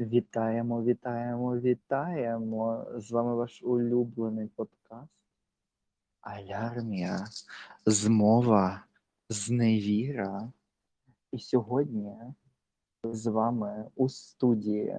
[0.00, 2.86] Вітаємо, вітаємо, вітаємо!
[2.96, 5.12] З вами ваш улюблений подкаст
[6.20, 7.26] Алярмія,
[7.86, 8.84] змова,
[9.28, 10.52] зневіра.
[11.32, 12.16] І сьогодні
[13.04, 14.96] з вами у студії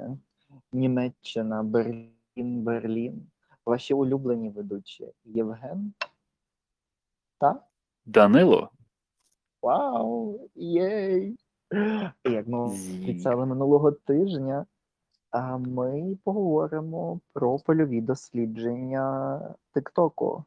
[0.72, 3.28] Німеччина, Берлін, Берлін.
[3.66, 5.94] Ваші улюблені ведучі Євген.
[7.38, 7.64] Та?
[8.06, 8.72] Данило.
[9.62, 10.50] Вау!
[10.56, 11.38] Єй!
[12.26, 14.66] Як ми обіцяли минулого тижня,
[15.60, 19.40] ми поговоримо про польові дослідження
[19.74, 20.44] Тиктоку.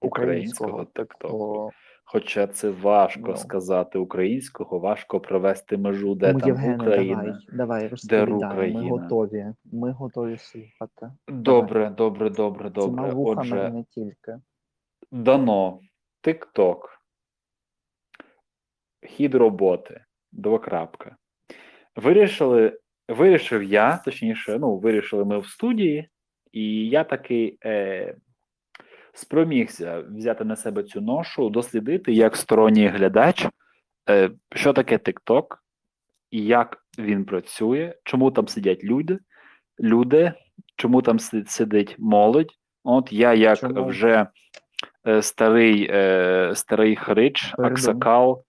[0.00, 1.70] Українського тиктоку.
[2.04, 3.36] Хоча це важко Ну.
[3.36, 7.22] сказати українського, важко провести межу, де тому, там Євгене, Україна.
[7.22, 8.90] давай, давай розповідай, ми Україна?
[8.90, 9.46] готові.
[9.64, 11.12] Ми готові слухати.
[11.28, 13.10] Добре, добре, добре, Цими добре.
[13.10, 14.38] вухами Отже, не тільки.
[15.12, 15.80] дано
[16.20, 17.00] тикток.
[19.06, 20.04] Хід роботи.
[20.32, 21.16] Двокрапка.
[21.96, 26.08] Вирішили, вирішив я, точніше, ну, вирішили ми в студії,
[26.52, 28.16] і я таки е,
[29.12, 33.46] спромігся взяти на себе цю ношу, дослідити як сторонній глядач,
[34.10, 35.44] е, що таке TikTok,
[36.30, 39.18] і як він працює, чому там сидять люди,
[39.80, 40.32] люди,
[40.76, 42.50] чому там сидить молодь.
[42.84, 43.84] От я, як Чому?
[43.84, 44.26] вже
[45.06, 47.72] е, старий, е, старий хрич, Пердун.
[47.72, 48.44] аксакал,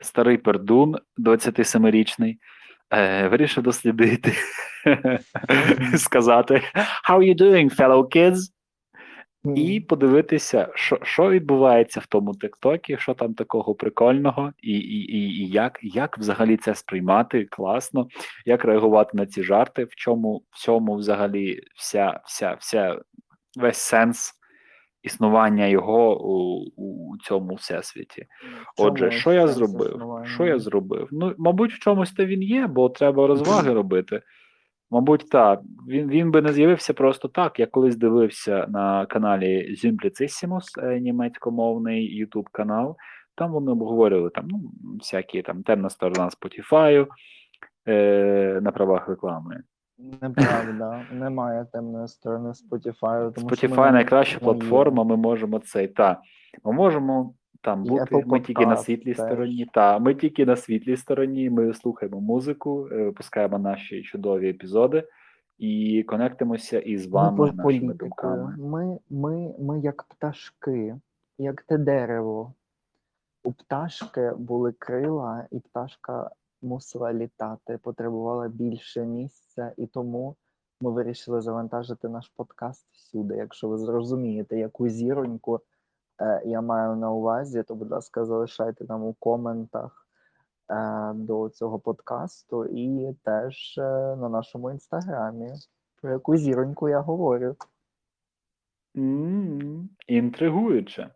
[0.00, 2.36] старий пердун, 27-річний,
[2.92, 4.32] е, вирішив дослідити,
[5.96, 6.62] сказати
[7.08, 8.38] How are you doing, fellow kids?
[9.56, 15.18] І подивитися, що, що відбувається в тому Тиктокі, що там такого прикольного, і, і, і,
[15.18, 18.08] і як, як взагалі це сприймати класно,
[18.44, 23.00] як реагувати на ці жарти, в чому в цьому взагалі вся, вся, вся
[23.56, 24.32] весь сенс
[25.02, 28.26] існування його у, у цьому всесвіті.
[28.78, 30.02] Отже, що я зробив?
[30.24, 31.08] Що я зробив?
[31.10, 34.22] Ну, мабуть, в чомусь то він є, бо треба розваги робити.
[34.90, 35.60] Мабуть, так.
[35.88, 37.60] Він, він би не з'явився просто так.
[37.60, 42.96] Я колись дивився на каналі Simplicissimus, е, німецькомовний YouTube канал.
[43.34, 44.60] Там вони обговорювали там, ну,
[44.98, 47.06] всякі там темна сторона Spotify
[47.88, 49.62] е, на правах реклами.
[50.22, 53.32] Неправда, немає темної сторони Spotify.
[53.32, 55.88] Тому що ми Spotify не найкраща можемо платформа, ми можемо цей.
[55.88, 56.20] Та,
[56.64, 59.26] ми можемо там бути, Apple ми тільки на світлій теж.
[59.26, 59.66] стороні.
[59.72, 65.04] Та, ми тільки на світлій стороні, ми слухаємо музику, е, випускаємо наші чудові епізоди
[65.58, 68.56] і конектимося із вами, по- нашими думками.
[68.58, 70.96] Ми, ми, ми як пташки,
[71.38, 72.54] як те дерево.
[73.44, 76.30] У пташки були крила, і пташка
[76.62, 80.36] мусила літати, потребувала більше місця, і тому
[80.80, 83.36] ми вирішили завантажити наш подкаст всюди.
[83.36, 85.60] Якщо ви зрозумієте, яку зіроньку
[86.20, 90.06] е, я маю на увазі, то, будь ласка, залишайте нам у коментах
[90.70, 93.82] е, до цього подкасту і теж е,
[94.16, 95.52] на нашому інстаграмі.
[96.00, 97.56] Про яку зіроньку я говорю.
[98.96, 101.10] М, Інтригуюче.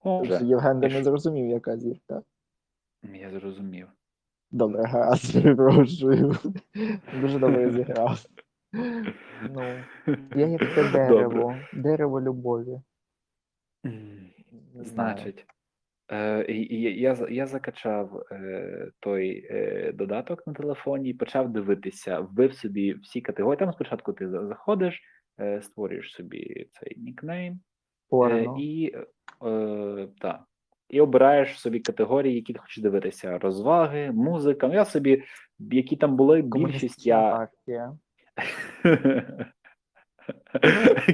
[0.00, 2.22] Отже, Євген ти не зрозумів, яка зірка.
[3.02, 3.88] я зрозумів.
[4.54, 6.32] Добре, гаразд, перепрошую.
[7.20, 8.18] Дуже добре зіграв.
[9.54, 9.62] Ну,
[10.36, 12.80] я як те дерево, дерево любові.
[14.74, 15.46] Значить,
[16.12, 21.52] е, і, і я, за- я закачав е, той е, додаток на телефоні і почав
[21.52, 23.58] дивитися, вбив собі всі категорії.
[23.58, 25.00] Там спочатку ти за- заходиш,
[25.40, 27.58] е, створюєш собі цей нікнейм, е,
[28.10, 28.56] порно.
[28.60, 28.92] і,
[29.46, 30.44] е, та,
[30.94, 34.68] і обираєш собі категорії, які ти хочеш дивитися: розваги, музика.
[34.68, 35.22] Ну, я собі,
[35.58, 37.48] які там були, більшість я.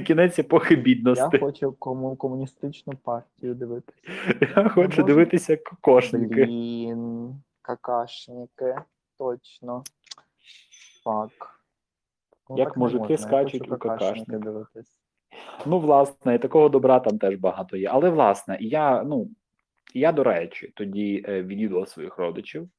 [0.07, 0.75] Кінець епохи
[1.33, 3.99] Я хочу кому комуністичну партію дивитися.
[4.55, 6.45] Я хочу дивитися кокошники.
[6.45, 8.75] Блін, какашники.
[9.17, 9.83] Точно.
[11.03, 11.31] Фак.
[12.49, 14.37] Ну, Як мужики скачуть у какашника.
[14.37, 15.01] дивитись.
[15.65, 17.87] Ну, власне, і такого добра там теж багато є.
[17.87, 19.29] Але, власне, я, ну,
[19.93, 22.69] я, до речі, тоді е, відвідував своїх родичів.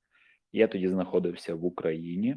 [0.53, 2.37] Я тоді знаходився в Україні,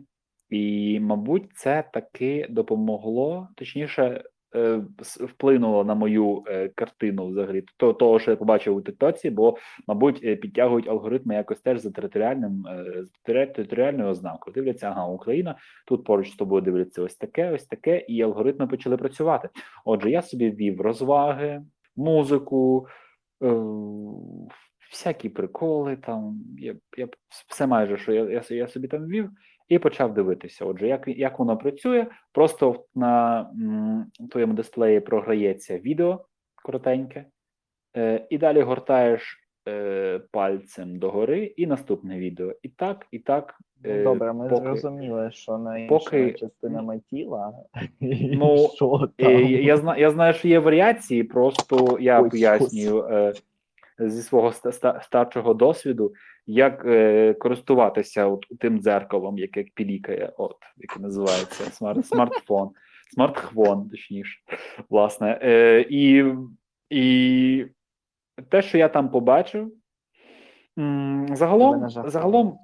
[0.49, 4.23] і, мабуть, це таки допомогло, точніше,
[4.55, 9.57] е, вплинуло на мою е, картину взагалі того, що я побачив у Тиктоці, бо,
[9.87, 14.53] мабуть, підтягують алгоритми якось теж за територіальним е, з територіальною ознакою.
[14.53, 15.55] Дивляться, ага, Україна,
[15.87, 19.49] тут поруч з тобою дивляться ось таке, ось таке, і алгоритми почали працювати.
[19.85, 21.61] Отже, я собі ввів розваги,
[21.95, 22.87] музику,
[24.91, 25.95] всякі приколи.
[25.95, 27.07] Там я, я
[27.47, 29.29] все майже, що я, я, я собі там ввів,
[29.67, 30.65] і почав дивитися.
[30.65, 36.25] Отже, як, як воно працює, просто на м, твоєму дисплеї програється відео
[36.63, 37.25] коротеньке,
[37.97, 42.53] е, і далі гортаєш е, пальцем догори, і наступне відео.
[42.61, 43.55] І так, і так.
[43.83, 47.53] Ну, е, добре, ми поки- зрозуміли, що на поки- частинами тіла.
[48.33, 49.31] Ну, що Е, там.
[49.45, 53.33] Я, я, зна- я знаю, що є варіації, просто я Ой, пояснюю е,
[53.99, 56.13] зі свого ста- ста- старшого досвіду,
[56.47, 62.69] як е, користуватися от тим дзеркалом, яке пілікає, от яке називається смарт, смартфон,
[63.13, 64.39] смартхвон, точніше,
[64.89, 65.39] власне.
[65.43, 66.23] Е, і,
[66.89, 67.65] і
[68.49, 69.71] те, що я там побачив,
[71.33, 72.57] загалом, загалом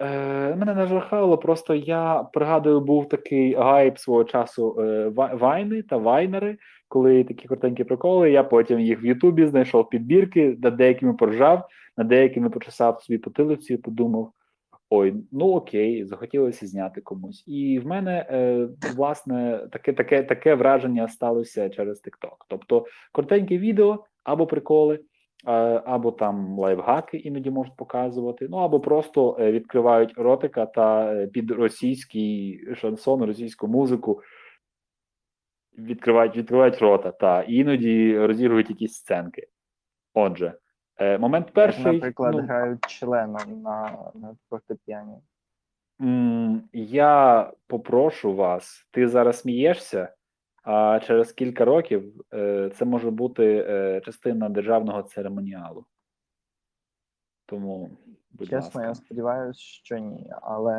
[0.00, 6.58] Е, мене нажахало, просто я пригадую, був такий гайп свого часу е, вайни та вайнери,
[6.88, 8.30] коли такі коротенькі приколи.
[8.30, 13.74] Я потім їх в Ютубі знайшов підбірки, над деякими поржав, над деякими почесав собі потилицю
[13.74, 14.32] і подумав:
[14.90, 17.44] ой, ну окей, захотілося зняти комусь.
[17.46, 22.36] І в мене е, власне таке, таке, таке враження сталося через TikTok.
[22.48, 25.00] Тобто коротеньке відео або приколи.
[25.44, 31.50] Або там лайфхаки іноді можуть показувати, ну або просто е, відкривають ротика та е, під
[31.50, 34.22] російський шансон, російську музику
[35.78, 39.48] відкривають, відкривають рота, та іноді розігрують якісь сценки.
[40.14, 40.54] Отже,
[40.96, 41.92] е, момент Як, перший.
[41.92, 45.16] наприклад, ну, грають членом на, на фортепіані.
[46.72, 50.08] Я попрошу вас, ти зараз смієшся,
[50.70, 55.84] а через кілька років е, це може бути е, частина державного церемоніалу.
[57.46, 57.90] Тому,
[58.30, 60.72] будь Чесно, я сподіваюся, що ні, але.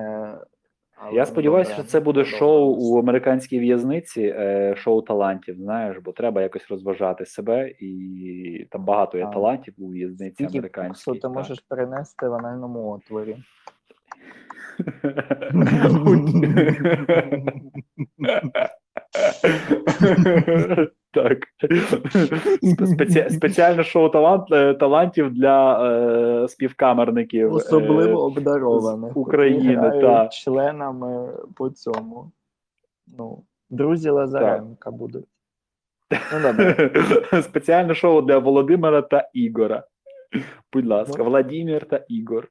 [0.95, 6.12] але Я сподіваюся, що це буде шоу у американській в'язниці, е, шоу талантів, знаєш, бо
[6.12, 11.06] треба якось розважати себе, і там багато є талантів у в'язниці американській.
[11.06, 11.31] курсу ти так.
[11.31, 13.38] можеш перенести в анальному отворі?
[21.11, 21.38] Так.
[22.85, 23.29] Спеці...
[23.29, 24.51] Спеціальне шоу талант...
[24.51, 25.88] е, талантів для
[26.44, 27.47] е, співкамерників.
[27.47, 29.13] е, Особливо обдарованих.
[29.13, 32.31] з України, членами по цьому.
[33.17, 35.25] Ну, друзі Лазаренка будуть.
[36.33, 36.91] Ну, добре.
[37.44, 39.83] Спеціальне шоу для Володимира та Ігора.
[40.73, 41.23] Будь ласка, Ну.
[41.29, 42.47] Владимир та Ігор.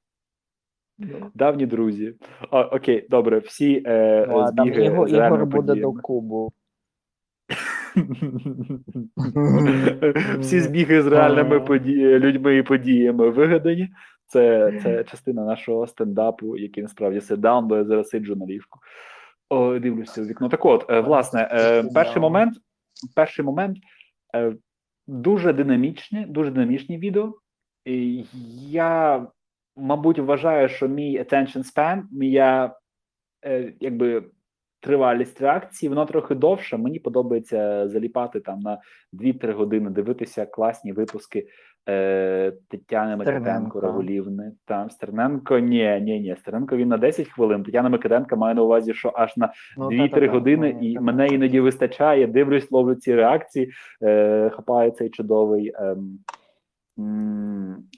[1.34, 2.14] Давні друзі.
[2.50, 5.92] О, окей, добре, всі е, а там збіги Ігор, з Ігор буде до.
[5.92, 6.52] Кубу.
[10.38, 12.18] Всі збіги з реальними поді...
[12.18, 13.88] людьми і подіями вигадані.
[14.26, 18.78] Це, це частина нашого стендапу, який насправді седаун, бо я зараз сиджу на ліжку.
[19.48, 20.48] О, дивлюся в вікно.
[20.48, 22.54] Так от, е, власне, е, перший момент,
[23.14, 23.76] перший момент
[24.36, 24.52] е,
[25.06, 27.34] дуже динамічне, дуже динамічні відео.
[28.68, 29.26] Я,
[29.78, 32.74] мабуть, вважаю, що мій attention span, моя
[33.46, 34.22] е, якби
[34.80, 36.76] тривалість реакції, вона трохи довша.
[36.76, 38.78] Мені подобається заліпати там на
[39.12, 41.46] 2-3 години, дивитися класні випуски
[41.88, 44.52] е, Тетяни Микитенко Рагулівни.
[44.66, 46.36] Там Стерненко, ні, ні, ні.
[46.40, 47.62] Стерненко він на 10 хвилин.
[47.62, 51.00] Тетяна Микитенко має на увазі, що аж на Ну, 2-3 та-та-та, години, ну, і та-
[51.00, 52.26] мене іноді вистачає.
[52.26, 53.70] Дивлюсь, ловлю ці реакції,
[54.02, 55.72] е, хапаю цей чудовий.
[55.80, 56.18] м,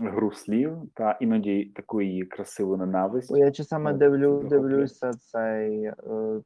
[0.01, 3.31] гру слів та іноді таку її красиву ненависть.
[3.31, 5.95] Я часами Ну, дивлю, дивлюся цей е,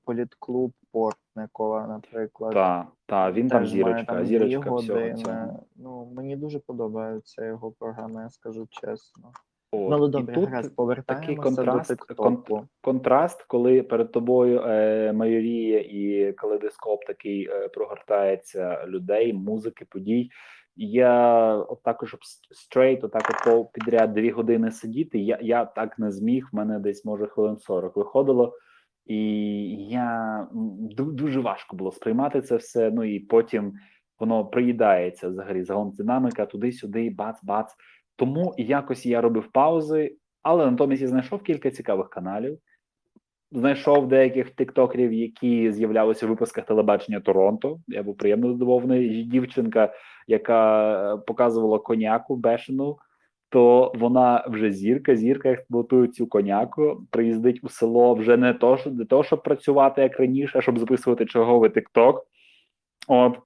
[0.04, 2.52] політклуб Портникова, наприклад.
[2.52, 5.64] Та, та, він там Теж має зірочка, там зірочка всього цього.
[5.76, 9.32] Ну, мені дуже подобаються його програми, я скажу чесно.
[9.74, 9.90] От.
[9.90, 12.68] Ну, але І тут такий контраст, тиктоку.
[12.80, 20.30] контраст, коли перед тобою е, майоріє і калейдоскоп такий е, прогортається людей, музики, подій.
[20.76, 22.16] Я от також
[22.50, 25.18] straight, отак от підряд дві години сидіти.
[25.18, 26.48] Я, я так не зміг.
[26.52, 28.52] В мене десь може хвилин 40 виходило.
[29.06, 29.16] І
[29.88, 30.48] я
[30.92, 32.90] дуже важко було сприймати це все.
[32.90, 33.72] Ну і потім
[34.18, 37.66] воно приїдається взагалі загалом динаміка туди-сюди, бац-бац.
[38.16, 42.58] Тому якось я робив паузи, але натомість я знайшов кілька цікавих каналів.
[43.52, 47.80] Знайшов деяких тиктокерів, які з'являлися в випусках телебачення Торонто.
[47.88, 49.22] Я був приємно здивований.
[49.22, 49.92] Дівчинка,
[50.26, 52.98] яка е, показувала коняку бешену,
[53.48, 58.90] то вона вже зірка, зірка експлуатує цю коняку, приїздить у село вже не то, що
[58.90, 62.26] не то, щоб працювати як раніше, а щоб записувати черговий тикток.
[63.08, 63.38] От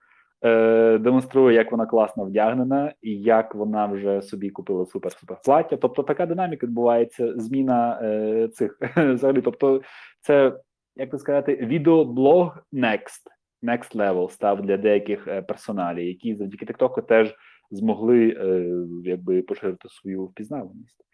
[0.45, 5.77] е, демонструє, як вона класно вдягнена, і як вона вже собі купила супер-супер плаття.
[5.77, 9.41] Тобто така динаміка відбувається, зміна е, цих взагалі.
[9.41, 9.81] Тобто,
[10.21, 10.53] це
[10.99, 13.23] як би сказати, відеоблог next,
[13.63, 17.35] next level став для деяких е, персоналів, які завдяки TikTok теж
[17.71, 18.71] змогли е,
[19.05, 21.05] якби поширити свою впізнаваність.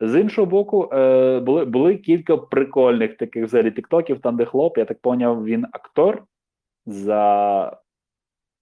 [0.00, 4.84] З іншого боку, е, були були кілька прикольних таких взагалі тіктоків, там де хлоп, я
[4.84, 6.24] так поняв, він актор
[6.86, 7.76] за,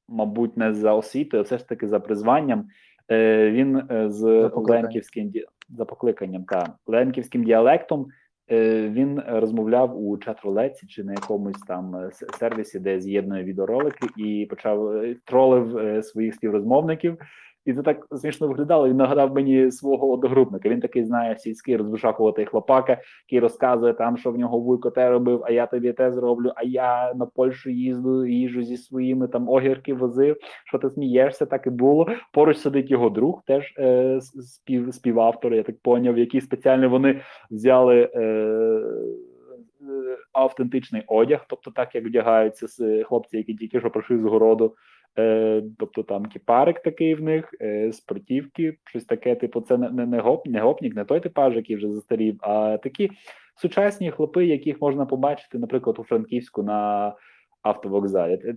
[0.08, 2.66] мабуть, не за освітою, а все ж таки за призванням.
[3.10, 5.32] Він з За ленківським
[5.68, 8.06] за покликанням та ленківським діалектом.
[8.50, 14.46] Е, Він розмовляв у чат-рулетці чи на якомусь там е, сервісі, де з'єднує відеоролики, і
[14.50, 17.18] почав е, тролив своїх співрозмовників.
[17.64, 18.88] І це так смішно виглядало.
[18.88, 20.68] Він нагадав мені свого одногрупника.
[20.68, 25.42] Він такий знає сільський розбишакуватий хлопака, який розказує там, що в нього вуйко те робив,
[25.44, 26.52] а я тобі те зроблю.
[26.56, 30.37] А я на Польщу їзду, їжджу зі своїми там огірки возив.
[30.66, 31.47] Що ти смієшся?
[31.47, 32.06] Так і було.
[32.33, 38.11] Поруч сидить його друг, теж е, спів, співавтор, я так поняв, які спеціально вони взяли.
[38.14, 42.66] Е, е, Автентичний одяг, тобто так як вдягаються
[43.04, 44.75] хлопці, які тільки що прийшли з городу,
[45.18, 50.06] Е, тобто там кіпарик такий в них, е, спортівки, щось таке, типу, це не, не,
[50.06, 53.11] не, гоп, не гопнік, не той типаж, який вже застарів, а такі
[53.56, 57.14] сучасні хлопи, яких можна побачити, наприклад, у Франківську на
[57.62, 58.56] автовокзалі.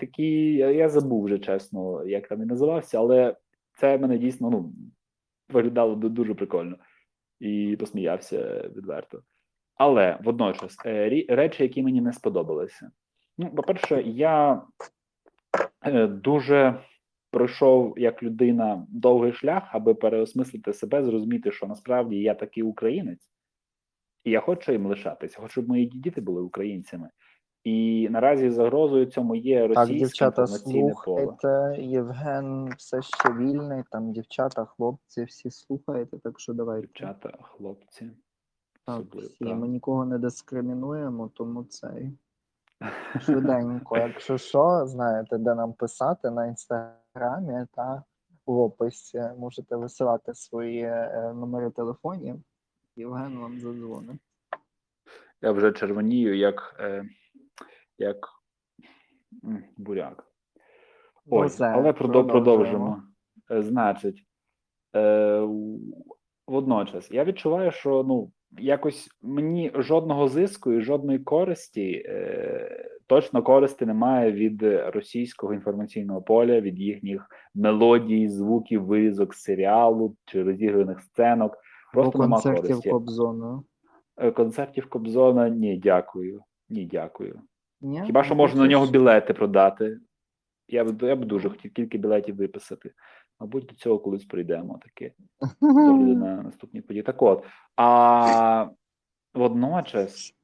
[0.00, 3.36] Такі, я забув вже чесно, як там він називався, але
[3.80, 4.72] це мене дійсно ну,
[5.48, 6.76] виглядало дуже прикольно
[7.40, 9.22] і посміявся відверто.
[9.76, 12.90] Але водночас е, речі, які мені не сподобалися.
[13.38, 14.62] Ну, по-перше, я
[16.08, 16.80] дуже
[17.30, 23.30] пройшов як людина довгий шлях, аби переосмислити себе, зрозуміти, що насправді я такий українець,
[24.24, 27.10] і я хочу їм лишатися, хочу, щоб мої діти були українцями.
[27.64, 31.22] І наразі загрозою цьому є Так, російське дівчата, інформаційне поле.
[31.26, 31.82] слухайте.
[31.82, 36.86] Євген все ще вільний, там дівчата, хлопці, всі слухаєте, так що давайте.
[36.86, 38.10] Дівчата, хлопці.
[38.86, 39.44] Так, особливо, всі.
[39.44, 39.56] так.
[39.56, 42.12] Ми нікого не дискримінуємо, тому цей.
[43.20, 48.02] Швиденько, якщо що, знаєте, де нам писати на інстаграмі та
[48.46, 52.36] в описі можете висилати свої е, номери телефонів.
[52.96, 54.20] Євген вам задзвонить.
[55.42, 57.04] Я вже червонію, як, е,
[57.98, 58.16] як
[59.76, 60.26] буряк.
[61.26, 62.28] Ну, Ой, все, але продо- продовжуємо.
[62.28, 63.02] продовжимо.
[63.50, 64.26] Е, Значить,
[64.96, 65.48] е,
[66.46, 73.86] водночас, я відчуваю, що ну, якось мені жодного зиску і жодної користі, е, точно користі
[73.86, 74.62] немає від
[74.94, 81.58] російського інформаційного поля, від їхніх мелодій, звуків, вирізок з серіалу чи розіграних сценок.
[81.92, 82.90] Просто Або нема концертів користі.
[82.90, 83.64] Кобзону.
[84.16, 86.40] Е, Концертів Кобзона ні, дякую.
[86.68, 87.40] Ні, дякую.
[87.80, 88.02] Ні?
[88.06, 89.98] Хіба що Ну, можна на нього білети продати?
[90.68, 92.92] Я б я б дуже хотів кілька білетів виписати.
[93.44, 95.12] Мабуть, до цього колись прийдемо таке.
[95.60, 95.66] з
[96.14, 97.02] на наступні події.
[97.02, 97.44] Так от,
[97.76, 98.68] а
[99.34, 100.34] водночас,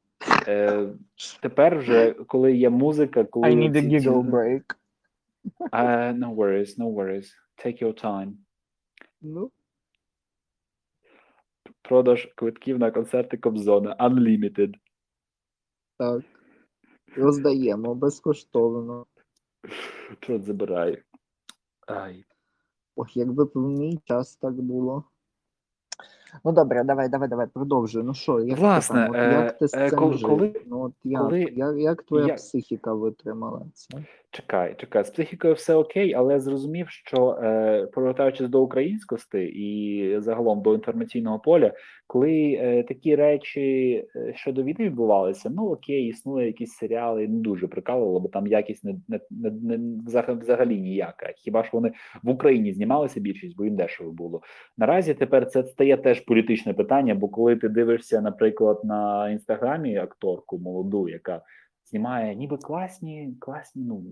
[0.48, 0.88] е,
[1.42, 4.62] тепер вже, коли є музика, коли I need a giggle break.
[5.72, 7.26] Uh, no worries, no worries.
[7.64, 8.32] Take your time.
[9.20, 9.50] Ну,
[11.82, 13.96] Продаж квитків на концерти Кобзона.
[14.00, 14.74] Unlimited.
[15.98, 16.22] так.
[17.16, 19.06] Роздаємо безкоштовно.
[20.20, 21.02] Чорт забирай.
[21.86, 22.24] Ай.
[23.00, 25.04] Ох, якби б в мій час так було.
[26.44, 28.02] Ну добре, давай, давай, давай, продовжуй.
[28.02, 29.28] Ну що, як Власне, ти там?
[29.28, 30.62] От, як ти з е, е, цим коли- жив?
[30.66, 34.04] ну, от як, коли як, як твоя я- психіка витримала це?
[34.32, 40.62] Чекай, чекай, з психікою все окей, але зрозумів, що е, повертаючись до українськості і загалом
[40.62, 41.72] до інформаційного поля,
[42.06, 43.60] коли е, такі речі
[44.16, 48.84] е, щодо війни відбувалися, ну окей, існує якісь серіали, не дуже прикалувало, бо там якість
[48.84, 51.32] не, не, не, не взагалі ніяка.
[51.36, 54.42] Хіба ж вони в Україні знімалися більшість, бо їм дешево було.
[54.78, 60.58] Наразі тепер це стає теж політичне питання, бо коли ти дивишся, наприклад, на інстаграмі акторку
[60.58, 61.42] молоду, яка
[61.90, 64.02] знімає ніби класні, класні, ну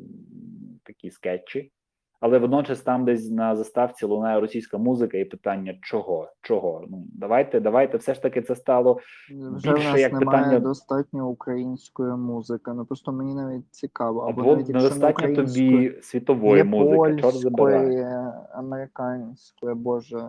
[0.85, 1.73] такі скетчі,
[2.21, 6.29] але водночас там десь на заставці лунає російська музика і питання чого?
[6.43, 6.85] Чого?
[6.91, 8.99] Ну давайте, давайте, все ж таки це стало
[9.31, 12.71] Вже в більше нас як немає питання- достатньо української музики.
[12.75, 14.21] Ну просто мені навіть цікаво.
[14.21, 17.23] Або, або навіть недостатньо тобі світової музики.
[17.23, 18.33] Чорт забирає.
[18.53, 20.29] американської, боже.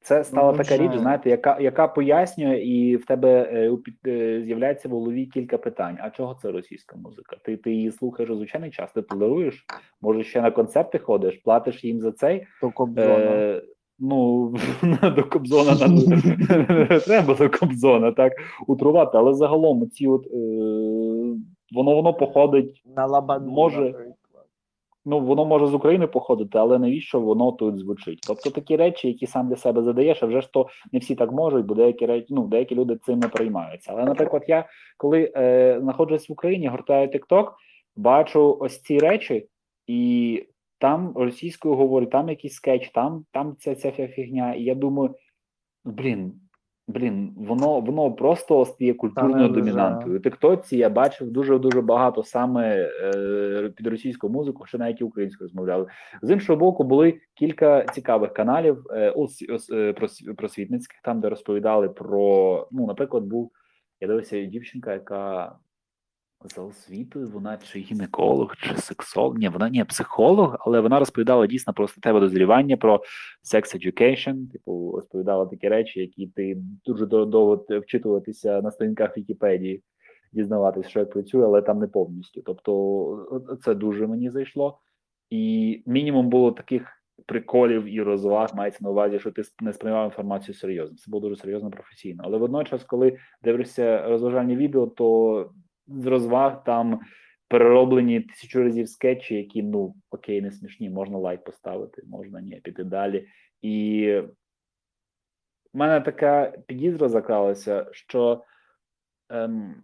[0.00, 3.78] Це стала Ну, така річ, знаєте, яка яка пояснює, і в тебе е,
[4.10, 5.98] е, з'являється в голові кілька питань.
[6.00, 7.36] А чого це російська музика?
[7.44, 9.66] Ти ти її слухаєш звичайний час, ти толеруєш?
[10.00, 12.46] Може, ще на концерти ходиш, платиш їм за цей?
[12.60, 13.08] То Кобзона.
[13.08, 13.62] Е,
[13.98, 14.54] ну
[15.16, 15.98] до Кобзона нам
[17.00, 18.32] треба до Кобзона так
[18.66, 20.38] утрувати, але загалом ці от е,
[21.72, 22.82] воно воно походить.
[22.96, 24.07] На Лабаду, може.
[25.08, 28.24] Ну воно може з України походити, але навіщо воно тут звучить?
[28.26, 31.32] Тобто такі речі, які сам для себе задаєш, а вже ж то не всі так
[31.32, 33.92] можуть, бо деякі речі, ну деякі люди цим не приймаються.
[33.92, 37.50] Але, наприклад, я коли е, знаходжусь в Україні, гортаю TikTok,
[37.96, 39.48] бачу ось ці речі,
[39.86, 40.42] і
[40.78, 44.54] там російською говорю, там якийсь скетч, там там ця ця фігня.
[44.54, 45.14] І я думаю,
[45.84, 46.32] блін,
[46.88, 50.16] Блін, воно воно просто стає культурною домінантою.
[50.16, 55.04] У Тиктоці я бачив дуже дуже багато саме е, під російську музику, що навіть і
[55.04, 55.86] українською розмовляли.
[56.22, 59.94] З іншого боку, були кілька цікавих каналів е, ос, ос, е,
[60.36, 63.52] просвітницьких, там де розповідали про ну, наприклад, був
[64.00, 65.56] я дивився дівчинка, яка
[66.44, 69.38] за освітою, вона чи гінеколог, чи сексолог.
[69.38, 73.02] Ні, вона не психолог, але вона розповідала дійсно про статеве дозрівання, про
[73.54, 79.82] sex education, типу, розповідала такі речі, які ти дуже довго вчитуватися на сторінках Вікіпедії,
[80.32, 82.42] дізнаватися, що як працює, але там не повністю.
[82.42, 84.78] Тобто, це дуже мені зайшло.
[85.30, 90.54] І мінімум було таких приколів і розваг мається на увазі, що ти не сприймав інформацію
[90.54, 90.96] серйозно.
[90.96, 92.22] Це було дуже серйозно професійно.
[92.26, 95.50] Але водночас, коли дивишся розважальні відео, то
[95.88, 97.00] з розваг там
[97.48, 102.84] перероблені тисячу разів скетчі, які ну окей, не смішні, можна лайк поставити, можна ні, піти
[102.84, 103.28] далі.
[103.62, 104.06] І
[105.74, 108.44] в мене така підізра закралася, що
[109.28, 109.82] ем,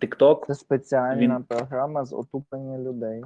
[0.00, 3.22] TikTok Це спеціальна Він- програма з отуплення людей.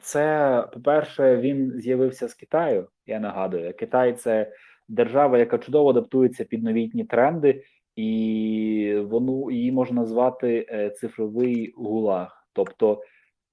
[0.00, 2.88] Це, по-перше, він з'явився з Китаю.
[3.06, 4.52] Я нагадую, Китай це
[4.88, 7.64] держава, яка чудово адаптується під новітні тренди,
[7.98, 12.46] і воно її можна назвати е, цифровий гулаг.
[12.52, 13.02] Тобто,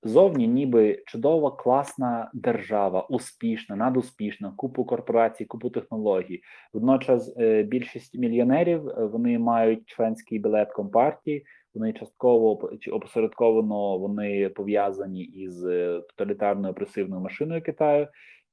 [0.04, 6.42] зовні, ніби чудова, класна держава, успішна, надуспішна, купу корпорацій, купу технологій.
[6.74, 11.46] Водночас, е, більшість мільйонерів е, вони мають членський білет компартії.
[11.74, 15.62] Вони частково чи опосередковано вони пов'язані із
[16.10, 18.08] тоталітарною опресивною машиною Китаю.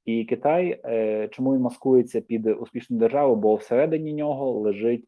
[0.05, 0.81] І Китай,
[1.31, 3.35] чому він маскується під успішну державу?
[3.35, 5.05] Бо всередині нього лежить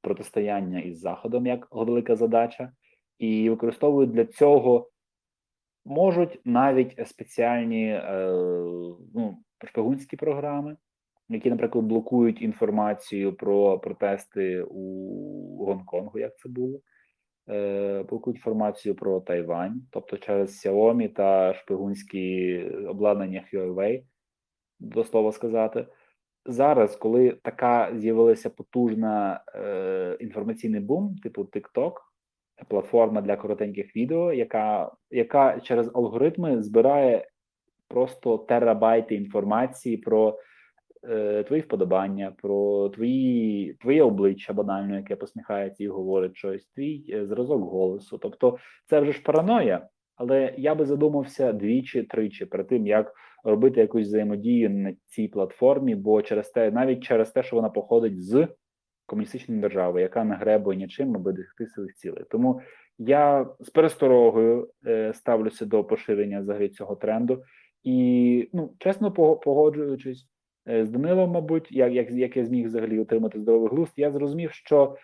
[0.00, 2.72] протистояння із Заходом як велика задача,
[3.18, 4.90] і використовують для цього
[5.84, 8.30] можуть навіть спеціальні е,
[9.14, 10.76] ну, шпигунські програми,
[11.28, 16.80] які, наприклад, блокують інформацію про протести у Гонконгу, як це було.
[17.48, 24.02] Е, блокують інформацію про Тайвань, тобто через Xiaomi та шпигунські обладнання Huawei,
[24.80, 25.86] до слова сказати.
[26.46, 31.92] Зараз, коли така з'явилася потужна е, інформаційний бум, типу TikTok,
[32.68, 37.28] платформа для коротеньких відео, яка, яка через алгоритми збирає
[37.88, 40.38] просто терабайти інформації про
[41.08, 47.26] е, твої вподобання, про твої, твоє обличчя банально, яке посміхається і говорить щось, твій е,
[47.26, 48.18] зразок голосу.
[48.18, 53.12] Тобто, це вже ж параноя, але я би задумався двічі-тричі перед тим, як
[53.44, 58.24] робити якусь взаємодію на цій платформі, бо через те, навіть через те, що вона походить
[58.24, 58.48] з
[59.06, 62.24] комуністичної держави, яка не гребує нічим, аби досягти своїх цілей.
[62.30, 62.60] Тому
[62.98, 67.42] я з пересторогою е, ставлюся до поширення взагалі цього тренду.
[67.82, 70.28] І ну, чесно погоджуючись
[70.68, 74.52] е, з Данилом, мабуть, як, як, як я зміг взагалі отримати здоровий глузд, я зрозумів,
[74.52, 74.96] що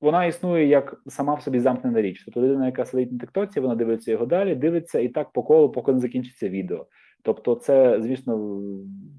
[0.00, 2.22] вона існує як сама в собі замкнена річ.
[2.24, 5.72] Тобто людина, яка сидить на тиктоці, вона дивиться його далі, дивиться і так по колу,
[5.72, 6.86] поки не закінчиться відео.
[7.22, 8.62] Тобто, це, звісно,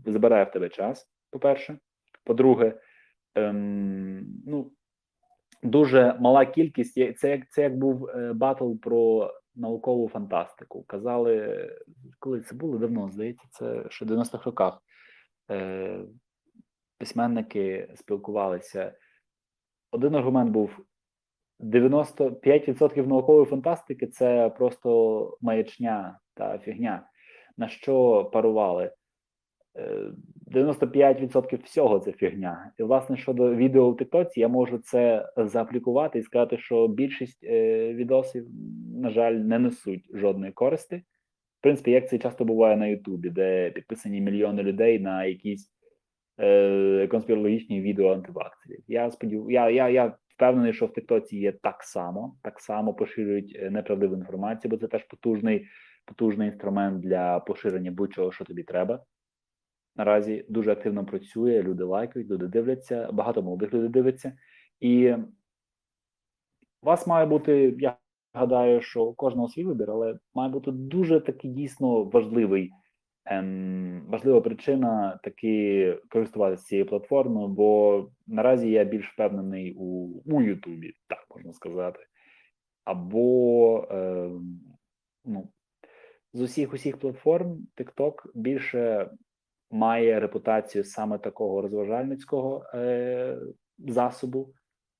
[0.06, 1.78] забирає в тебе час, по-перше.
[2.24, 2.80] По-друге,
[3.36, 4.72] ем, ну,
[5.63, 7.18] дуже мала кількість.
[7.18, 10.84] Це як це як був е, батл про наукову фантастику.
[10.84, 11.70] Казали,
[12.20, 14.84] коли це було давно, здається, це ще в 90-х роках.
[15.52, 16.00] Е,
[16.98, 18.94] письменники спілкувалися.
[19.92, 20.70] Один аргумент був:
[21.60, 27.08] 95% наукової фантастики це просто маячня та фігня.
[27.58, 28.92] На що парували?
[29.76, 30.12] Е,
[30.54, 32.72] 95% всього це фігня.
[32.80, 37.94] І, власне, щодо відео в Тиктоці, я можу це зааплікувати і сказати, що більшість е,
[37.94, 38.48] відосів,
[38.96, 40.96] на жаль, не несуть жодної користі.
[41.60, 45.72] В принципі, як це часто буває на Ютубі, де підписані мільйони людей на якісь
[46.39, 48.84] е, конспірологічні відео антиваксерів.
[48.88, 49.52] Я сподів...
[49.52, 54.16] я, я, я впевнений, що в Тиктоці є так само, так само поширюють е, неправдиву
[54.16, 55.68] інформацію, бо це теж потужний,
[56.06, 59.06] потужний інструмент для поширення будь-чого, що тобі треба.
[59.96, 64.38] Наразі дуже активно працює, люди лайкають, люди дивляться, багато молодих людей дивиться.
[64.80, 65.13] І
[66.82, 67.98] у вас має бути, я
[68.34, 72.72] гадаю, що у кожного свій вибір, але має бути дуже такий дійсно важливий,
[73.26, 80.94] ем, важлива причина таки користуватися цією платформою, бо наразі я більш впевнений у, у Ютубі,
[81.08, 82.00] так можна сказати.
[82.84, 84.62] Або ем,
[85.26, 85.50] ну,
[86.34, 89.12] з усіх усіх платформ TikTok більше
[89.72, 93.38] має репутацію саме такого розважальницького е,
[93.78, 94.54] засобу,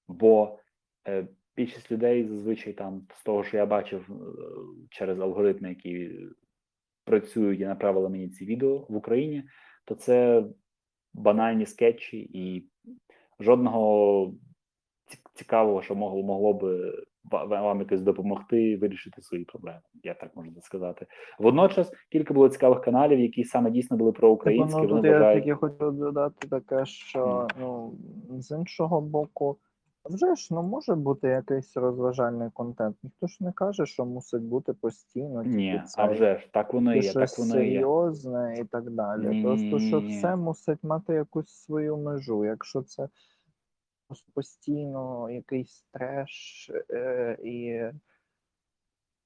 [0.08, 0.60] бо
[1.08, 4.16] е, більшість людей зазвичай там з того, що я бачив е,
[4.90, 6.12] через алгоритми, які
[7.06, 9.44] працюють і направили мені ці відео в Україні,
[9.86, 10.44] то це
[11.14, 12.70] банальні скетчі і
[13.40, 14.34] жодного
[15.34, 19.80] цікавого, що могло могло би вам якось допомогти вирішити свої проблеми.
[20.04, 21.06] Я так можу сказати.
[21.40, 24.82] Водночас кілька було цікавих каналів, які саме дійсно були проукраїнські.
[24.82, 27.94] Ну, Вони я я хочу додати таке, що ну
[28.30, 29.58] з іншого боку.
[30.10, 32.96] Вже ж ну може бути якийсь розважальний контент.
[33.04, 35.44] Ніхто ж не каже, що мусить бути постійно.
[35.44, 37.14] Ні, це, а вже ж так воно і є.
[37.14, 37.80] Так воно і є.
[37.80, 39.28] серйозне і так далі.
[39.28, 40.18] Ні, Просто що ні, ні.
[40.18, 42.46] все мусить мати якусь свою межу.
[42.46, 43.08] Якщо це
[44.22, 47.84] постійно якийсь треш, е, і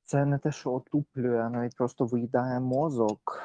[0.03, 3.41] це не те, що отуплює, а навіть просто виїдає мозок.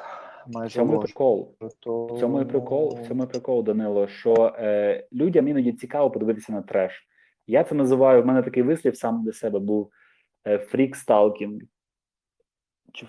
[0.47, 1.55] В Майже цьому прикол.
[1.79, 6.11] то В цьому і прикол, в цьому і прикол, Данило, що е, людям іноді цікаво
[6.11, 7.07] подивитися на треш.
[7.47, 9.91] Я це називаю, в мене такий вислів сам для себе був
[10.47, 11.61] е, фріксталкінг
[12.93, 13.05] чи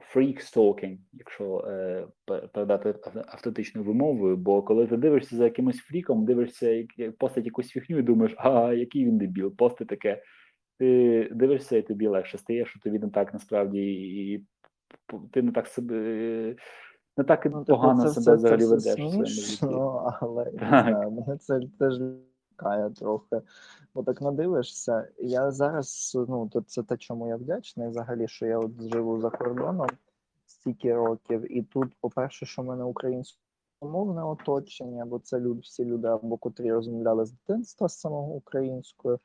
[0.00, 2.06] freakstalking, якщо е,
[2.52, 2.94] передати
[3.26, 4.36] автентичною вимовою.
[4.36, 8.72] Бо коли ти дивишся за якимось фріком, дивишся як постить якусь фіхню і думаєш, а
[8.72, 10.22] який він дебіл, постить таке.
[10.78, 14.44] Ти дивишся, і тобі легше стає, що тобі не так насправді, і
[15.32, 15.96] ти не так себе
[17.16, 19.12] не так Ну, погано це, себе це, взагалі це ведеш.
[19.14, 20.52] смішно, але Так.
[20.62, 21.94] не знаю, мене це теж
[22.62, 23.42] лякає трохи.
[23.94, 25.08] Бо так надивишся.
[25.18, 29.30] Я зараз, ну, то це те, чому я вдячний взагалі, що я от живу за
[29.30, 29.86] кордоном
[30.46, 36.08] стільки років, і тут, по-перше, що в мене українськомовне оточення, бо це люди, всі люди,
[36.08, 39.20] або котрі розмовляли з дитинства з самого українською,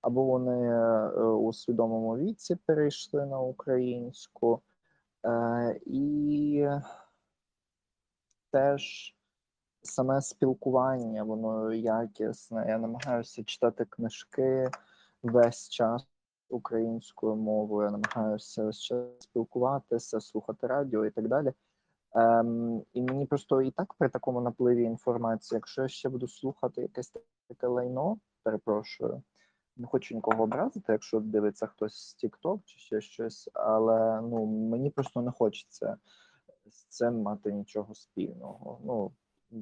[0.00, 4.60] або вони е, у свідомому віці перейшли на українську.
[5.24, 6.68] Е, і
[8.50, 9.14] теж
[9.82, 12.64] саме спілкування, воно якісне.
[12.68, 14.70] Я намагаюся читати книжки
[15.22, 16.06] весь час
[16.48, 21.52] українською мовою, я намагаюся весь час спілкуватися, слухати радіо і так далі.
[22.14, 26.82] Ем, і мені просто і так при такому напливі інформації, якщо я ще буду слухати
[26.82, 27.12] якесь
[27.48, 29.22] таке лайно, перепрошую,
[29.76, 34.90] не хочу нікого образити, якщо дивиться хтось з TikTok чи ще щось, але ну мені
[34.90, 35.96] просто не хочеться
[36.70, 38.80] з цим мати нічого спільного.
[38.84, 39.12] Ну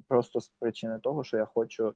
[0.08, 1.94] просто з причини того, що я хочу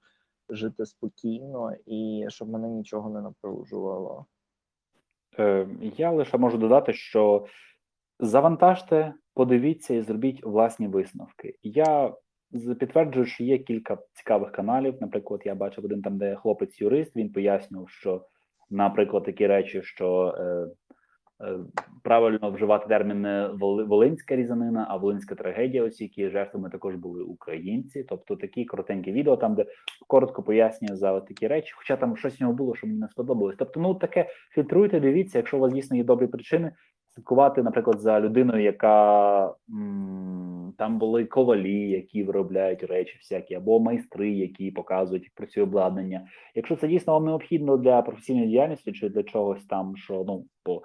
[0.48, 4.26] жити спокійно і щоб мене нічого не напружувало.
[5.38, 7.46] Е, Я лише можу додати, що
[8.20, 11.54] завантажте, подивіться і зробіть власні висновки.
[11.62, 12.14] Я
[12.78, 14.96] підтверджую, що є кілька цікавих каналів.
[15.00, 18.26] Наприклад, я бачив один там, де хлопець-юрист, він пояснював, що,
[18.70, 20.66] наприклад, такі речі, що е,
[22.02, 23.50] правильно вживати термін не
[23.88, 28.04] волинська різанина, а волинська трагедія, ось які жертвами також були українці.
[28.08, 29.66] Тобто такі коротенькі відео, там де
[30.06, 33.56] коротко пояснює за такі речі, хоча там щось в нього було, що мені не сподобалось.
[33.58, 36.72] Тобто, ну таке фільтруйте, дивіться, якщо у вас дійсно є добрі причини.
[37.14, 44.30] Слідкувати, наприклад, за людиною, яка м, там були ковалі, які виробляють речі, всякі, або майстри,
[44.30, 46.26] які показують як працює обладнання.
[46.54, 50.80] Якщо це дійсно вам необхідно для професійної діяльності чи для чогось там, що ну е,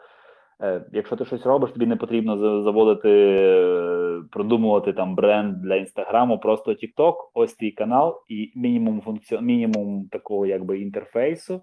[0.91, 6.71] якщо ти щось робиш, тобі не потрібно заводити, е, продумувати там бренд для інстаграму, просто
[6.71, 11.61] TikTok, ось твій канал, і мінімум функціон, мінімум такого якби інтерфейсу.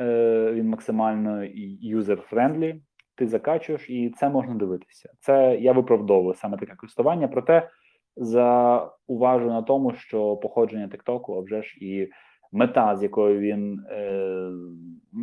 [0.00, 1.44] Е, Він максимально
[1.82, 2.80] user-friendly
[3.16, 5.10] ти закачуєш, і це можна дивитися.
[5.20, 7.28] Це я виправдовую саме таке користування.
[7.28, 7.68] Проте
[8.16, 12.10] зауважу на тому, що походження Тиктоку, а вже ж і
[12.52, 14.50] мета, з якою він е,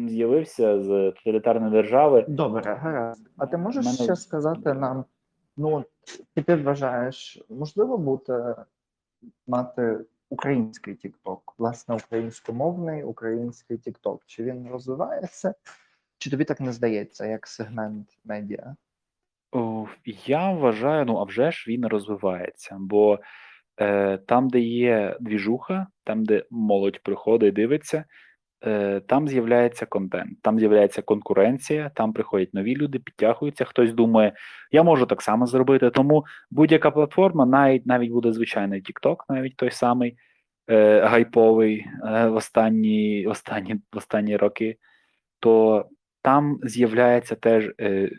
[0.08, 2.26] з'явився з тоталітарної держави.
[2.28, 3.30] Добре, гаразд.
[3.38, 3.98] А ти можеш мене...
[3.98, 5.06] ще сказати нам?
[5.58, 5.86] Ну,
[6.46, 8.56] ти вважаєш, можливо бути
[9.48, 14.20] мати український TikTok, власне, українськомовний український TikTok?
[14.26, 15.54] Чи він розвивається?
[16.18, 18.76] Чи тобі так не здається, як сегмент медіа?
[20.26, 23.20] Я вважаю, ну а вже ж він розвивається, бо
[23.82, 28.06] е, там, де є двіжуха, там, де молодь приходить дивиться,
[28.66, 33.66] е, там з'являється контент, там з'являється конкуренція, там приходять нові люди, підтягуються.
[33.66, 34.34] Хтось думає,
[34.72, 35.90] я можу так само зробити.
[35.90, 40.18] Тому будь-яка платформа, навіть навіть буде звичайний TikTok, навіть той самий
[40.70, 44.78] е, гайповий е, в останні, останні, останні роки,
[45.40, 45.86] то
[46.22, 48.10] там з'являється теж, е,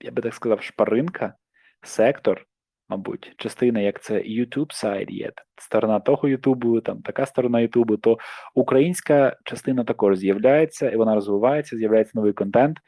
[0.00, 1.34] я би так сказав, шпаринка,
[1.82, 2.46] сектор,
[2.90, 8.18] мабуть, частина, як це YouTube сайт є, сторона того Ютубу, там така сторона Ютубу, то
[8.54, 12.78] українська частина також з'являється, і вона розвивається, з'являється новий контент.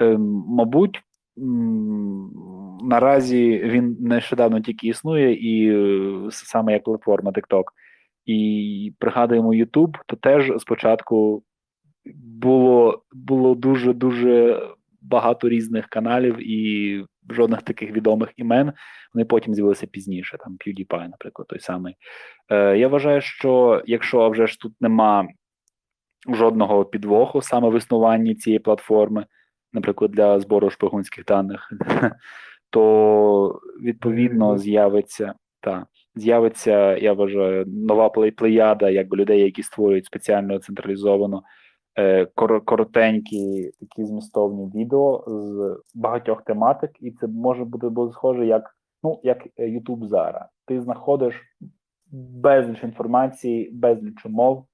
[0.00, 0.16] Е,
[0.48, 1.00] мабуть,
[2.82, 7.64] наразі він нещодавно тільки існує, і е, саме як платформа TikTok.
[8.26, 11.44] І пригадуємо YouTube, то теж спочатку
[12.14, 14.62] було було дуже дуже
[15.00, 18.72] багато різних каналів, і жодних таких відомих імен.
[19.14, 21.96] Вони потім з'явилися пізніше, там PewDiePie, наприклад, той самий.
[22.50, 25.28] Е, Я вважаю, що якщо а вже ж тут нема
[26.28, 29.26] жодного підвоху саме в існуванні цієї платформи,
[29.72, 31.72] наприклад, для збору шпигунських даних,
[32.70, 41.42] то відповідно з'явиться та з'явиться, я вважаю, нова плеяда, якби людей, які створюють спеціально централізовано
[42.64, 49.46] коротенькі такі змістовні відео з багатьох тематик, і це може бути схоже як ну як
[49.56, 50.42] е, YouTube зараз.
[50.66, 51.42] Ти знаходиш
[52.12, 54.66] безліч інформації, безліч умов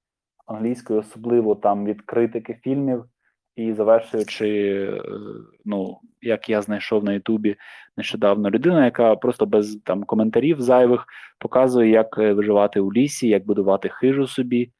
[0.47, 3.05] англійською, особливо там від критики фільмів
[3.55, 5.01] і завершуючи, е,
[5.65, 7.55] ну як я знайшов на Ютубі
[7.97, 11.05] нещодавно людина, яка просто без там коментарів зайвих
[11.39, 14.71] показує, як е, виживати у лісі, як будувати хижу собі е,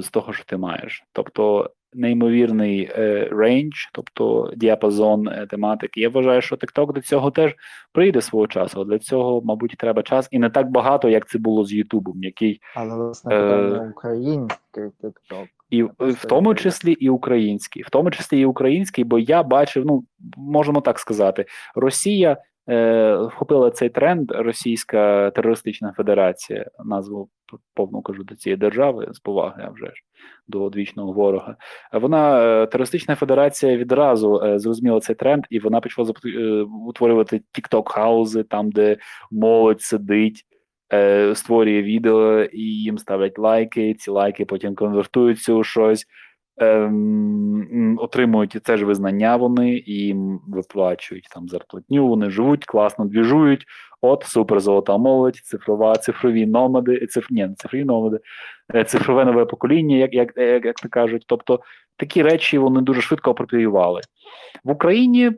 [0.00, 1.04] з того, що ти маєш.
[1.12, 6.00] Тобто неймовірний е, рейндж, тобто діапазон е, тематики.
[6.00, 7.54] Я вважаю, що TikTok до цього теж
[7.92, 8.84] прийде свого часу.
[8.84, 12.60] Для цього, мабуть, треба час, і не так багато, як це було з Ютубом, який
[12.74, 15.44] Але власне Е, український TikTok.
[15.70, 20.04] і в- тому числі і український, в тому числі і український, бо я бачив, ну
[20.36, 21.44] можемо так сказати,
[21.74, 22.36] Росія
[22.68, 27.28] е, вхопила цей тренд, Російська терористична федерація, назву
[27.74, 29.92] повну кажу до цієї держави з поваги, а вже ж
[30.48, 31.56] до одвічного ворога.
[31.92, 37.88] Вона е, терористична федерація відразу е, зрозуміла цей тренд, і вона почала е, утворювати тікток
[37.88, 38.96] хаузи, там де
[39.30, 40.46] молодь сидить
[40.92, 43.94] е, створює відео і їм ставлять лайки.
[43.94, 46.06] Ці лайки потім конвертуються у щось,
[46.60, 50.14] ем, отримують і це ж визнання вони і
[50.48, 52.08] виплачують там зарплатню.
[52.08, 53.66] Вони живуть, класно двіжують.
[54.02, 58.18] От супер золота молодь, цифрова, цифрові номади, циф, ні, цифрові номади,
[58.74, 61.24] е, цифрове нове покоління, як, як, як, як то кажуть.
[61.26, 61.60] Тобто
[61.96, 64.00] такі речі вони дуже швидко апропіювали.
[64.64, 65.32] В Україні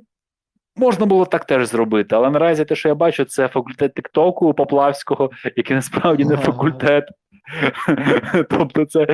[0.77, 5.31] Можна було так теж зробити, але наразі те, що я бачу, це факультет Тиктоку Поплавського,
[5.57, 7.05] який насправді не факультет.
[8.51, 9.07] Тобто, це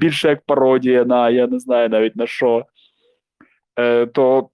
[0.00, 2.66] більше як пародія на я не знаю навіть на що.
[3.78, 4.48] Е, То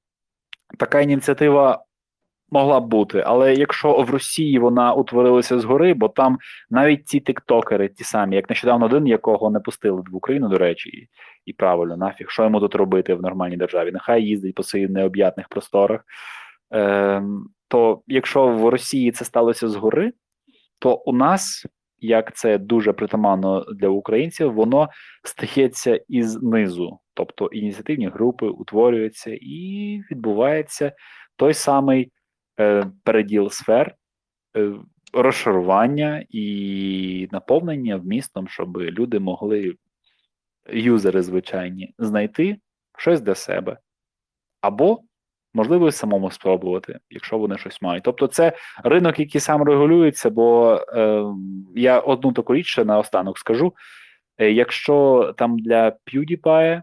[0.79, 1.85] така ініціатива
[2.51, 3.23] могла б бути.
[3.27, 6.39] Але якщо в Росії вона утворилася згори, бо там
[6.71, 10.89] навіть ці тиктокери, ті самі, як нещодавно один, якого не пустили в Україну, до речі,
[10.91, 11.09] і,
[11.47, 13.91] і правильно, нафіг, що йому тут робити в нормальній державі?
[13.93, 16.01] Нехай їздить по своїх необ'ятних просторах.
[16.75, 20.13] Ем, то якщо в Росії це сталося згори,
[20.79, 21.67] то у нас,
[21.99, 24.89] як це дуже притаманно для українців, воно
[25.25, 26.99] стається із низу.
[27.15, 30.93] Тобто ініціативні групи утворюються і відбувається
[31.37, 32.13] той самий
[32.61, 33.95] е, переділ сфер,
[34.57, 34.73] е,
[35.13, 39.75] розшарування і наповнення вмістом, щоб люди могли,
[40.73, 42.57] юзери звичайні, знайти
[42.99, 43.79] щось для себе.
[44.61, 45.01] Або
[45.55, 48.05] можливо, самому спробувати, якщо вони щось мають.
[48.05, 48.53] Тобто, це
[48.85, 51.25] ринок, який сам регулюється, бо е,
[51.75, 53.75] я одну таку річ ще наостанок скажу:
[54.39, 56.83] Е, якщо там для PewDiePie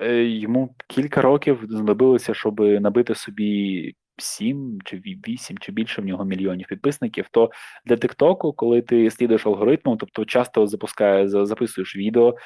[0.00, 6.24] е, йому кілька років знадобилося, щоб набити собі 7 чи 8 чи більше в нього
[6.24, 7.50] мільйонів підписників, то
[7.84, 12.36] для Тиктоку, коли ти слідуєш алгоритмом, тобто часто запускає, за- записуєш відео,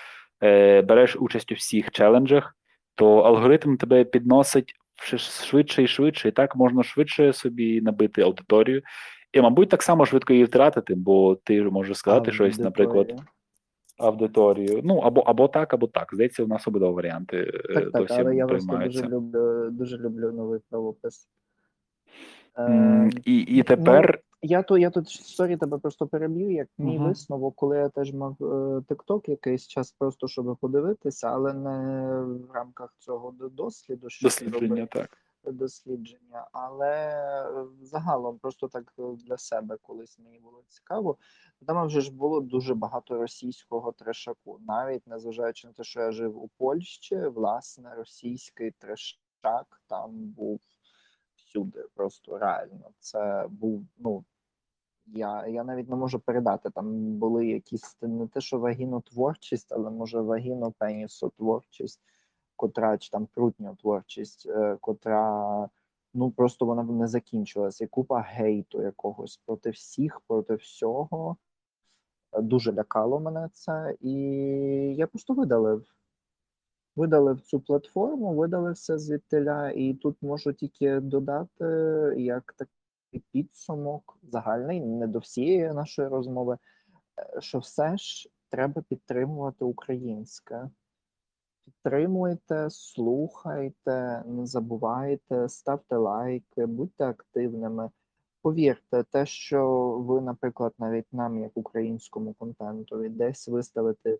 [0.42, 2.56] е, береш участь у всіх челенджах,
[3.00, 4.74] то алгоритм тебе підносить
[5.16, 8.82] швидше і швидше, і так можна швидше собі набити аудиторію.
[9.32, 13.22] І, мабуть, так само швидко її втратити, бо ти можеш сказати щось, наприклад,
[13.98, 14.80] аудиторію.
[14.84, 16.10] Ну, або, або так, або так.
[16.12, 20.32] Здається, у нас обидва варіанти е, Так, так, але я просто дуже люблю, дуже люблю
[20.32, 21.28] новий правопис.
[22.58, 26.50] Е, І, і тепер Я то я тут sorry тебе просто переб'ю.
[26.50, 27.08] Як мій Мгм.
[27.08, 28.36] висновок, коли я теж мав
[28.88, 35.18] тикток якийсь час, просто щоб подивитися, але не в рамках цього досліду, що дослідження так.
[35.44, 41.16] дослідження, але е, загалом просто так е, для себе колись мені було цікаво.
[41.66, 46.42] Там вже ж було дуже багато російського трешаку, навіть незважаючи на те, що я жив
[46.42, 50.60] у Польщі, власне, російський трешак там був
[51.50, 52.90] всюди, просто реально.
[52.98, 54.24] Це був ну.
[55.06, 56.70] Я, я навіть не можу передати.
[56.70, 62.00] Там були якісь не те, що вагінотворчість, але може вагінопенісотворчість,
[62.56, 65.68] котра чи там прутньотворчість, е, котра
[66.14, 67.84] ну просто вона б не закінчилася.
[67.84, 71.36] І купа гейту якогось проти всіх, проти всього.
[72.38, 74.12] Дуже лякало мене це, і
[74.96, 75.94] я просто видалив.
[77.00, 81.64] Видалив цю платформу, видалив все звідтиля, і тут можу тільки додати
[82.18, 86.58] як такий підсумок загальний, не до всієї нашої розмови,
[87.18, 90.70] е, що все ж треба підтримувати українське.
[91.64, 97.90] Підтримуйте, слухайте, не забувайте, ставте лайки, будьте активними.
[98.42, 104.18] Повірте, те, що ви, наприклад, навіть нам, як українському контентові, десь виставите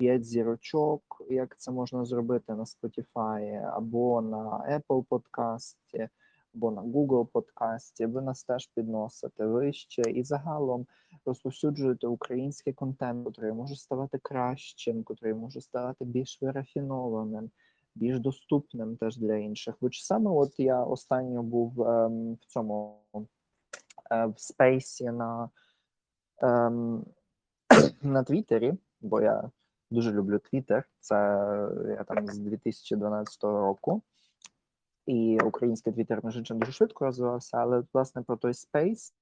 [0.00, 6.08] 5 зірочок, як це можна зробити на Spotify або на Apple подкасті,
[6.54, 10.86] або на Google подкасті, ви нас теж підносите вище і загалом
[11.26, 17.50] розповсюджуєте український контент, який може ставати кращим, який може ставати більш вирафінованим,
[17.94, 19.74] більш доступним теж для інших.
[19.80, 23.00] Бо саме от я останньо був ем, в цьому
[24.10, 25.50] е, в спейсі на,
[26.38, 27.04] ем,
[28.02, 29.50] на Твіттері, бо я
[29.90, 30.84] дуже люблю Твіттер.
[31.00, 31.14] Це
[31.88, 34.02] я там з 2012 року.
[35.06, 39.14] І український твіттер, між іншим, дуже швидко розвивався, але власне про той space.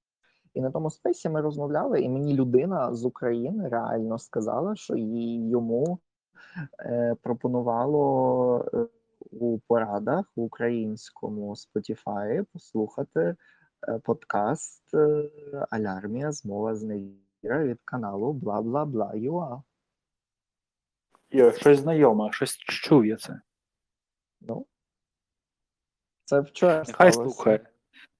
[0.54, 4.96] І на тому space і ми розмовляли, і мені людина з України реально сказала, що
[4.96, 5.98] їй йому
[6.81, 8.87] е, пропонувало е,
[9.31, 13.37] у порадах в українському Spotify послухати
[13.88, 15.31] е, подкаст е,
[15.70, 19.62] Алярмія змова зневіра від каналу бла бла бла юа.
[21.31, 23.41] Йо, щось знайоме, щось чув я це.
[24.41, 24.67] Ну,
[26.25, 27.35] це вчора Нехай сталося.
[27.35, 27.61] слухає.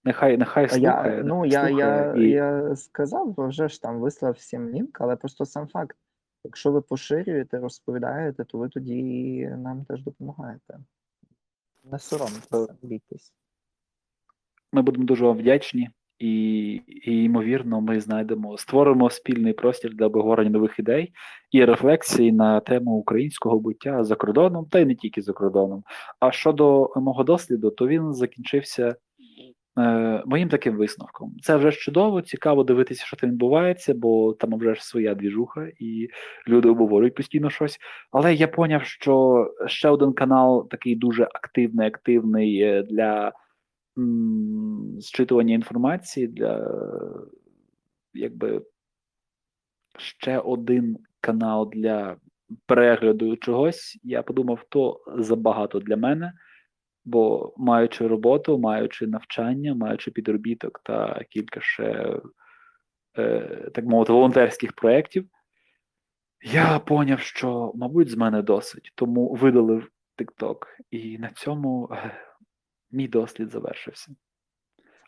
[0.05, 1.17] Нехай, нехай слухає.
[1.17, 5.47] Я, ну, я, я, і- я сказав, вже ж там вислав всім лінк, але просто
[5.47, 5.97] сам факт.
[6.45, 10.79] Якщо ви поширюєте, розповідаєте, то ви тоді нам теж допомагаєте.
[11.85, 13.33] Не соромтеся, бійтесь.
[14.73, 20.51] Ми будемо дуже вам вдячні, і, і ймовірно, ми знайдемо, створимо спільний простір для обговорення
[20.51, 21.13] нових ідей
[21.51, 25.83] і рефлексій на тему українського буття за кордоном, та й не тільки за кордоном.
[26.21, 28.97] А щодо мого досліду, то він закінчився
[29.79, 31.37] е, моїм таким висновком.
[31.43, 36.09] Це вже чудово, цікаво дивитися, що там відбувається, бо там вже ж своя двіжуха, і
[36.49, 37.79] люди обговорюють постійно щось.
[38.11, 43.33] Але я поняв, що ще один канал такий дуже активний, активний е, для
[44.99, 46.81] зчитування інформації, для
[48.15, 48.63] якби
[49.99, 52.17] ще один канал для
[52.67, 54.01] перегляду чогось.
[54.03, 56.33] Я подумав, то забагато для мене.
[57.05, 62.21] Бо маючи роботу, маючи навчання, маючи підробіток та кілька ще,
[63.19, 65.29] е, так мовити, волонтерських проєктів,
[66.43, 70.57] я поняв, що, мабуть, з мене досить, тому видалив TikTok.
[70.91, 72.28] І на цьому е,
[72.91, 74.13] мій дослід завершився.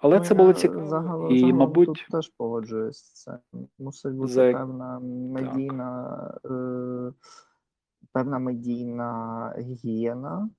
[0.02, 0.86] Але Ну, це було цікаво.
[0.86, 3.38] Загалом, і, загалом мабуть, тут теж погоджуюсь з цим.
[3.78, 7.12] Мусить бути За- певна медійна, е,
[8.12, 10.50] певна медійна гігієна,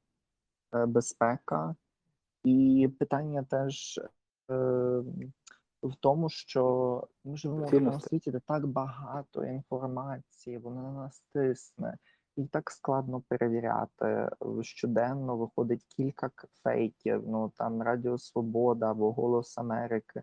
[0.73, 1.75] е, безпека.
[2.43, 3.99] І питання теж
[4.51, 5.03] е,
[5.83, 11.23] в тому, що ми живемо в такому світі, де так багато інформації, вона на нас
[11.33, 11.97] тисне,
[12.35, 14.29] і так складно перевіряти.
[14.61, 16.31] Щоденно виходить кілька
[16.63, 17.23] фейків.
[17.27, 20.21] Ну там Радіо Свобода або Голос Америки.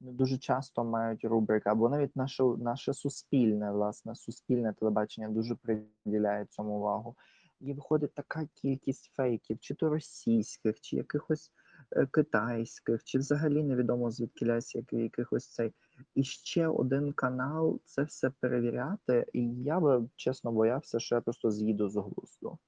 [0.00, 6.76] Дуже часто мають рубрики, або навіть наше, наше суспільне, власне, суспільне телебачення дуже приділяє цьому
[6.78, 7.16] увагу.
[7.60, 11.65] І виходить така кількість фейків, чи то російських, чи якихось е,
[12.10, 15.72] китайських, чи взагалі невідомо звідки який, якихось цей.
[16.14, 19.26] І ще один канал це все перевіряти.
[19.32, 22.58] І я би чесно боявся, що я просто з'їду з глузду.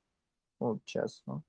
[0.61, 1.43] Ну, чесно.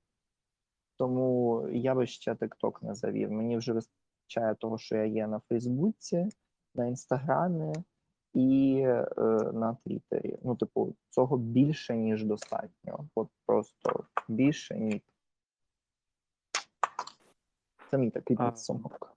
[0.96, 3.32] Тому я би ще TikTok не завів.
[3.32, 6.28] Мені вже вистачає того, що я є на Фейсбуці,
[6.74, 7.74] на Інстаграмі
[8.34, 9.06] і е,
[9.52, 10.38] на Твіттері.
[10.44, 13.08] Ну, типу, цього більше, ніж достатньо.
[13.14, 15.00] От просто більше ніж.
[17.90, 18.50] Це мій такий А.
[18.50, 19.16] підсумок.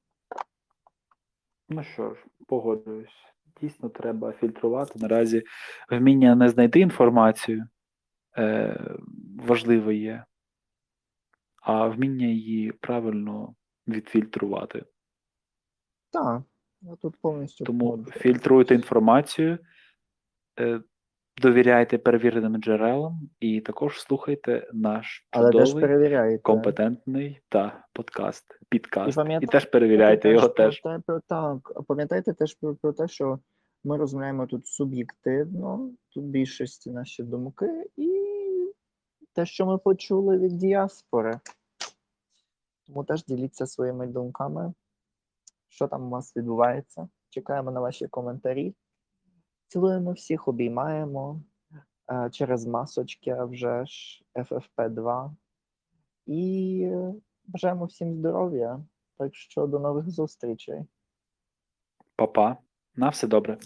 [1.70, 3.34] Ну що ж, погоджуюсь.
[3.62, 5.00] Дійсно, треба фільтрувати.
[5.00, 5.44] Наразі
[5.90, 7.68] вміння не знайти інформацію
[8.38, 8.80] е,
[9.40, 10.26] важливе є,
[11.62, 13.56] а вміння її правильно
[13.88, 14.86] відфільтрувати.
[16.12, 16.42] Так,
[16.82, 19.58] я тут повністю Тому фільтруйте інформацію,
[20.60, 20.82] е,
[21.42, 29.12] довіряйте перевіреним джерелам і також слухайте наш чудовий, компетентний та подкаст, підкаст.
[29.12, 30.82] І, пам'ятайте теж перевіряйте його теж.
[30.82, 33.40] те, про, так, пам'ятайте теж про, про те, що
[33.84, 38.10] ми розмовляємо тут суб'єктивно, тут більшості наші думки, і
[39.34, 41.40] те, що ми почули від діаспори.
[42.88, 44.74] Тому теж діліться своїми думками,
[45.70, 47.08] що там у вас відбувається.
[47.30, 48.76] Чекаємо на ваші коментарі.
[49.68, 51.42] Цілуємо всіх, обіймаємо
[52.12, 55.32] е, через масочки, вже ж FFP2.
[56.26, 56.92] І
[57.46, 58.84] бажаємо всім здоров'я.
[59.18, 60.82] Так що до нових зустрічей.
[62.16, 62.58] Па-па.
[62.96, 63.58] На все добре.